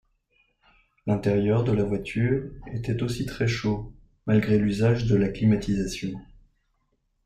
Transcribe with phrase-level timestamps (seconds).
[1.05, 3.93] L'intérieur de la voiture était aussi très chaud,
[4.25, 6.19] malgré l'usage de la climatisation.